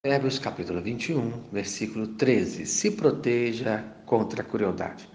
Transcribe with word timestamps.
Provérbios 0.00 0.38
capítulo 0.38 0.80
21, 0.80 1.50
versículo 1.50 2.06
13. 2.06 2.66
Se 2.66 2.92
proteja 2.92 3.84
contra 4.06 4.42
a 4.42 4.44
crueldade. 4.44 5.08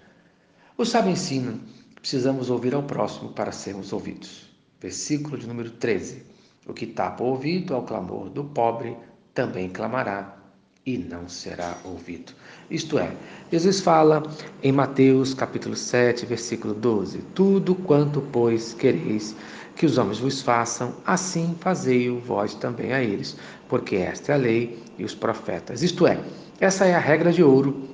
O 0.76 0.84
sábio 0.84 1.10
ensina 1.10 1.58
precisamos 1.94 2.50
ouvir 2.50 2.74
ao 2.74 2.82
próximo 2.82 3.32
para 3.32 3.50
sermos 3.50 3.94
ouvidos. 3.94 4.54
Versículo 4.78 5.38
de 5.38 5.46
número 5.46 5.70
13. 5.70 6.26
O 6.66 6.74
que 6.74 6.86
tapa 6.86 7.24
o 7.24 7.28
ouvido 7.28 7.74
ao 7.74 7.84
clamor 7.84 8.28
do 8.28 8.44
pobre 8.44 8.94
também 9.32 9.70
clamará 9.70 10.36
e 10.84 10.98
não 10.98 11.30
será 11.30 11.78
ouvido. 11.82 12.34
Isto 12.70 12.98
é, 12.98 13.10
Jesus 13.50 13.80
fala 13.80 14.22
em 14.62 14.70
Mateus 14.70 15.32
capítulo 15.32 15.76
7, 15.76 16.26
versículo 16.26 16.74
12: 16.74 17.22
Tudo 17.34 17.74
quanto, 17.74 18.20
pois, 18.20 18.74
quereis 18.74 19.34
que 19.76 19.86
os 19.86 19.98
homens 19.98 20.18
vos 20.18 20.40
façam, 20.40 20.94
assim 21.04 21.54
fazei-o 21.60 22.18
vós 22.18 22.54
também 22.54 22.92
a 22.92 23.02
eles, 23.02 23.36
porque 23.68 23.96
esta 23.96 24.32
é 24.32 24.34
a 24.34 24.38
lei 24.38 24.78
e 24.98 25.04
os 25.04 25.14
profetas. 25.14 25.82
Isto 25.82 26.06
é, 26.06 26.18
essa 26.60 26.84
é 26.84 26.94
a 26.94 26.98
regra 26.98 27.32
de 27.32 27.42
ouro 27.42 27.88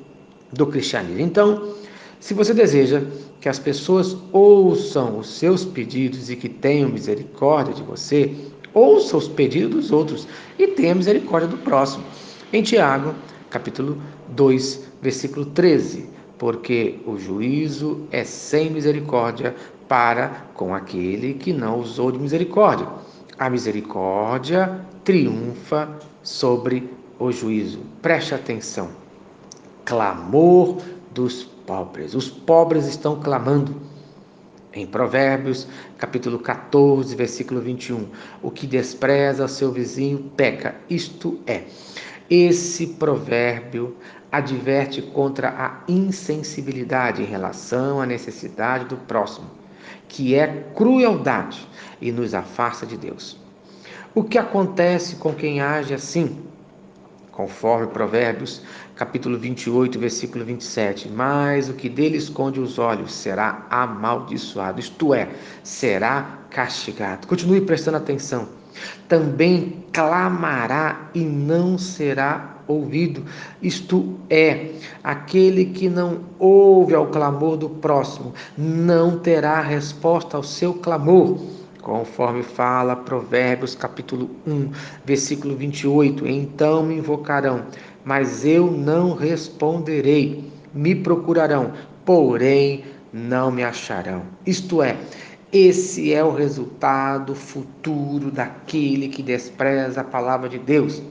do 0.52 0.66
cristianismo. 0.66 1.20
Então, 1.20 1.74
se 2.18 2.34
você 2.34 2.52
deseja 2.52 3.02
que 3.40 3.48
as 3.48 3.58
pessoas 3.58 4.16
ouçam 4.32 5.18
os 5.18 5.38
seus 5.38 5.64
pedidos 5.64 6.28
e 6.28 6.36
que 6.36 6.48
tenham 6.48 6.90
misericórdia 6.90 7.72
de 7.72 7.82
você, 7.82 8.34
ouça 8.74 9.16
os 9.16 9.26
pedidos 9.26 9.70
dos 9.70 9.92
outros 9.92 10.28
e 10.58 10.66
tenha 10.68 10.94
misericórdia 10.94 11.48
do 11.48 11.56
próximo. 11.58 12.04
Em 12.52 12.62
Tiago, 12.62 13.14
capítulo 13.48 14.00
2, 14.28 14.88
versículo 15.00 15.46
13, 15.46 16.10
porque 16.40 16.98
o 17.04 17.18
juízo 17.18 18.08
é 18.10 18.24
sem 18.24 18.70
misericórdia 18.70 19.54
para 19.86 20.46
com 20.54 20.74
aquele 20.74 21.34
que 21.34 21.52
não 21.52 21.78
usou 21.78 22.10
de 22.10 22.18
misericórdia. 22.18 22.88
A 23.38 23.50
misericórdia 23.50 24.80
triunfa 25.04 25.98
sobre 26.22 26.88
o 27.18 27.30
juízo. 27.30 27.80
Preste 28.00 28.34
atenção. 28.34 28.88
Clamor 29.84 30.78
dos 31.12 31.42
pobres. 31.42 32.14
Os 32.14 32.30
pobres 32.30 32.86
estão 32.86 33.20
clamando. 33.20 33.74
Em 34.72 34.86
Provérbios, 34.86 35.66
capítulo 35.98 36.38
14, 36.38 37.16
versículo 37.16 37.60
21, 37.60 38.06
o 38.40 38.52
que 38.52 38.68
despreza 38.68 39.48
seu 39.48 39.72
vizinho 39.72 40.30
peca. 40.36 40.76
Isto 40.88 41.40
é, 41.44 41.64
esse 42.30 42.86
provérbio 42.86 43.96
adverte 44.30 45.02
contra 45.02 45.48
a 45.48 45.80
insensibilidade 45.88 47.20
em 47.20 47.26
relação 47.26 48.00
à 48.00 48.06
necessidade 48.06 48.84
do 48.84 48.96
próximo, 48.96 49.50
que 50.08 50.36
é 50.36 50.46
crueldade 50.74 51.66
e 52.00 52.12
nos 52.12 52.32
afasta 52.32 52.86
de 52.86 52.96
Deus. 52.96 53.36
O 54.14 54.22
que 54.22 54.38
acontece 54.38 55.16
com 55.16 55.34
quem 55.34 55.60
age 55.60 55.94
assim? 55.94 56.38
Conforme 57.40 57.86
Provérbios, 57.86 58.60
capítulo 58.94 59.38
28, 59.38 59.98
versículo 59.98 60.44
27, 60.44 61.08
mas 61.08 61.70
o 61.70 61.72
que 61.72 61.88
dele 61.88 62.18
esconde 62.18 62.60
os 62.60 62.78
olhos 62.78 63.14
será 63.14 63.66
amaldiçoado, 63.70 64.78
isto 64.78 65.14
é, 65.14 65.30
será 65.62 66.40
castigado. 66.50 67.26
Continue 67.26 67.62
prestando 67.62 67.96
atenção 67.96 68.46
também 69.08 69.84
clamará 69.90 71.08
e 71.14 71.20
não 71.20 71.78
será 71.78 72.58
ouvido. 72.68 73.24
Isto 73.62 74.18
é, 74.28 74.72
aquele 75.02 75.64
que 75.64 75.88
não 75.88 76.20
ouve 76.38 76.94
ao 76.94 77.06
clamor 77.06 77.56
do 77.56 77.70
próximo 77.70 78.34
não 78.56 79.18
terá 79.18 79.60
resposta 79.62 80.36
ao 80.36 80.42
seu 80.42 80.74
clamor. 80.74 81.38
Conforme 81.80 82.42
fala 82.42 82.94
Provérbios 82.94 83.74
capítulo 83.74 84.30
1, 84.46 84.70
versículo 85.04 85.56
28, 85.56 86.26
então 86.26 86.82
me 86.82 86.96
invocarão, 86.96 87.64
mas 88.04 88.44
eu 88.44 88.70
não 88.70 89.14
responderei. 89.14 90.50
Me 90.72 90.94
procurarão, 90.94 91.72
porém 92.04 92.84
não 93.12 93.50
me 93.50 93.64
acharão. 93.64 94.22
Isto 94.46 94.82
é, 94.82 94.96
esse 95.52 96.12
é 96.12 96.22
o 96.22 96.32
resultado 96.32 97.34
futuro 97.34 98.30
daquele 98.30 99.08
que 99.08 99.22
despreza 99.22 100.02
a 100.02 100.04
palavra 100.04 100.48
de 100.48 100.58
Deus. 100.58 101.02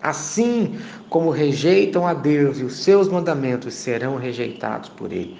Assim 0.00 0.78
como 1.10 1.30
rejeitam 1.30 2.06
a 2.06 2.14
Deus 2.14 2.58
e 2.58 2.64
os 2.64 2.82
seus 2.82 3.08
mandamentos 3.08 3.74
serão 3.74 4.16
rejeitados 4.16 4.88
por 4.88 5.12
ele. 5.12 5.38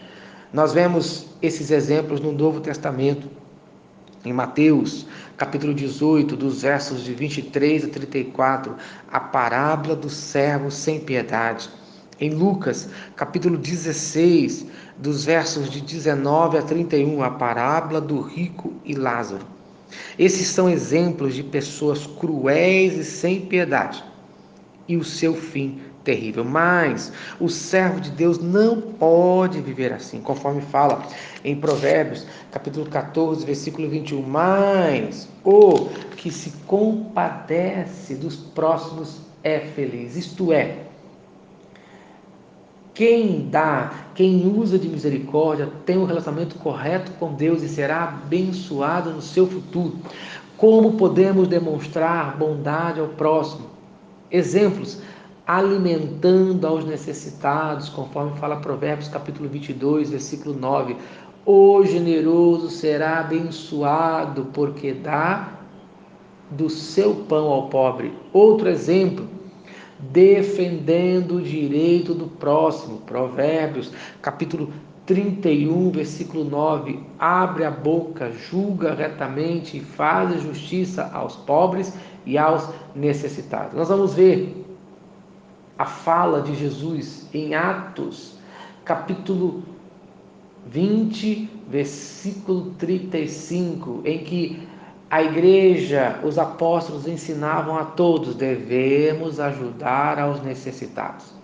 Nós 0.53 0.73
vemos 0.73 1.29
esses 1.41 1.71
exemplos 1.71 2.21
no 2.21 2.31
Novo 2.31 2.61
Testamento. 2.61 3.27
Em 4.25 4.33
Mateus, 4.33 5.05
capítulo 5.37 5.75
18, 5.75 6.37
dos 6.37 6.63
versos 6.63 7.03
de 7.03 7.13
23 7.13 7.85
a 7.85 7.89
34, 7.89 8.77
a 9.11 9.19
parábola 9.19 9.97
do 9.97 10.09
servo 10.09 10.71
sem 10.71 11.01
piedade 11.01 11.69
em 12.21 12.31
Lucas, 12.31 12.89
capítulo 13.17 13.59
16, 13.59 14.67
dos 14.97 15.25
versos 15.25 15.69
de 15.69 15.81
19 15.81 16.57
a 16.57 16.63
31, 16.63 17.21
a 17.21 17.31
parábola 17.33 18.01
do 18.01 18.21
rico 18.21 18.73
e 18.85 18.95
Lázaro. 18.95 19.45
Esses 20.17 20.47
são 20.47 20.71
exemplos 20.71 21.35
de 21.35 21.43
pessoas 21.43 22.07
cruéis 22.07 22.97
e 22.97 23.05
sem 23.05 23.41
piedade 23.41 24.05
e 24.87 24.97
o 24.97 25.03
seu 25.03 25.35
fim 25.35 25.81
terrível. 26.05 26.45
Mas 26.45 27.13
o 27.41 27.49
servo 27.49 28.01
de 28.01 28.11
Deus 28.11 28.39
não 28.39 28.81
pode 28.81 29.61
viver 29.61 29.93
assim, 29.93 30.21
conforme 30.21 30.61
fala 30.63 31.03
em 31.45 31.57
Provérbios, 31.57 32.27
capítulo 32.51 32.87
14, 32.87 33.45
versículo 33.45 33.89
21. 33.89 34.23
Mas 34.23 35.29
o 35.45 35.89
que 36.17 36.31
se 36.31 36.51
compadece 36.67 38.15
dos 38.15 38.37
próximos 38.37 39.21
é 39.43 39.61
feliz. 39.61 40.17
Isto 40.17 40.53
é, 40.53 40.83
quem 42.95 43.49
dá, 43.49 43.91
quem 44.15 44.47
usa 44.47 44.79
de 44.79 44.87
misericórdia, 44.87 45.69
tem 45.87 45.97
um 45.97 46.05
relacionamento 46.05 46.57
correto 46.57 47.11
com 47.13 47.33
Deus 47.33 47.63
e 47.63 47.69
será 47.69 48.05
abençoado 48.05 49.11
no 49.11 49.23
seu 49.23 49.47
futuro. 49.47 49.97
Como 50.59 50.93
podemos 50.93 51.49
demonstrar 51.49 52.37
bondade 52.37 53.01
ao 53.01 53.09
próximo? 53.09 53.71
Exemplos: 54.31 55.01
alimentando 55.57 56.67
aos 56.67 56.83
necessitados, 56.87 57.91
conforme 57.91 58.39
fala 58.39 58.57
Provérbios 58.57 59.09
capítulo 59.09 59.51
22, 59.51 60.09
versículo 60.09 60.59
9. 60.59 60.97
O 61.45 61.85
generoso 61.85 62.71
será 62.71 63.19
abençoado, 63.19 64.47
porque 64.55 64.95
dá 64.95 65.59
do 66.51 66.71
seu 66.71 67.15
pão 67.29 67.49
ao 67.49 67.69
pobre. 67.69 68.15
Outro 68.33 68.67
exemplo: 68.71 69.29
defendendo 69.99 71.37
o 71.37 71.43
direito 71.43 72.15
do 72.15 72.29
próximo. 72.29 73.03
Provérbios, 73.03 73.93
capítulo 74.23 74.73
31, 75.05 75.91
versículo 75.91 76.45
9: 76.45 76.99
Abre 77.19 77.67
a 77.67 77.71
boca, 77.71 78.33
julga 78.33 78.95
retamente 78.95 79.77
e 79.77 79.81
faz 79.81 80.41
justiça 80.41 81.11
aos 81.13 81.37
pobres 81.37 81.93
e 82.25 82.39
aos 82.39 82.67
necessitados. 82.95 83.75
Nós 83.75 83.91
vamos 83.91 84.15
ver 84.15 84.72
a 85.83 85.85
fala 85.85 86.41
de 86.43 86.55
Jesus 86.55 87.27
em 87.35 87.57
Atos, 87.57 88.39
capítulo 88.85 89.65
20, 90.69 91.51
versículo 91.69 92.71
35, 92.79 94.01
em 94.05 94.19
que 94.19 94.69
a 95.11 95.25
igreja, 95.25 96.21
os 96.23 96.39
apóstolos 96.39 97.09
ensinavam 97.09 97.77
a 97.77 97.85
todos: 97.85 98.37
devemos 98.37 99.41
ajudar 99.41 100.21
aos 100.21 100.41
necessitados. 100.41 101.35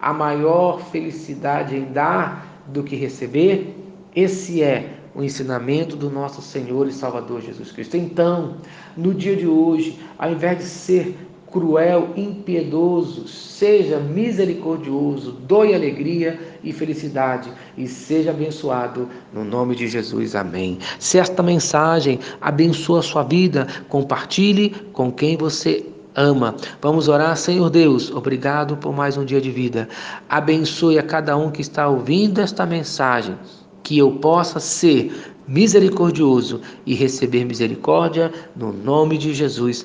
A 0.00 0.12
maior 0.12 0.80
felicidade 0.80 1.76
em 1.76 1.84
dar 1.84 2.64
do 2.66 2.82
que 2.82 2.96
receber, 2.96 3.76
esse 4.12 4.60
é 4.60 4.98
o 5.14 5.22
ensinamento 5.22 5.94
do 5.94 6.10
nosso 6.10 6.42
Senhor 6.42 6.88
e 6.88 6.92
Salvador 6.92 7.40
Jesus 7.42 7.70
Cristo. 7.70 7.96
Então, 7.96 8.56
no 8.96 9.14
dia 9.14 9.36
de 9.36 9.46
hoje, 9.46 10.00
ao 10.18 10.32
invés 10.32 10.58
de 10.58 10.64
ser 10.64 11.16
cruel, 11.54 12.08
impiedoso, 12.16 13.28
seja 13.28 14.00
misericordioso, 14.00 15.30
doe 15.30 15.72
alegria 15.72 16.58
e 16.64 16.72
felicidade 16.72 17.48
e 17.78 17.86
seja 17.86 18.32
abençoado 18.32 19.08
no 19.32 19.44
nome 19.44 19.76
de 19.76 19.86
Jesus. 19.86 20.34
Amém. 20.34 20.80
Se 20.98 21.16
esta 21.16 21.44
mensagem 21.44 22.18
abençoa 22.40 22.98
a 22.98 23.02
sua 23.02 23.22
vida, 23.22 23.68
compartilhe 23.88 24.70
com 24.92 25.12
quem 25.12 25.36
você 25.36 25.86
ama. 26.16 26.56
Vamos 26.82 27.06
orar, 27.06 27.36
Senhor 27.36 27.70
Deus, 27.70 28.10
obrigado 28.10 28.76
por 28.76 28.92
mais 28.92 29.16
um 29.16 29.24
dia 29.24 29.40
de 29.40 29.52
vida. 29.52 29.88
Abençoe 30.28 30.98
a 30.98 31.04
cada 31.04 31.36
um 31.36 31.52
que 31.52 31.60
está 31.60 31.88
ouvindo 31.88 32.40
esta 32.40 32.66
mensagem, 32.66 33.36
que 33.84 33.96
eu 33.96 34.10
possa 34.10 34.58
ser 34.58 35.34
misericordioso 35.46 36.60
e 36.86 36.94
receber 36.94 37.44
misericórdia 37.44 38.32
no 38.56 38.72
nome 38.72 39.18
de 39.18 39.34
Jesus. 39.34 39.84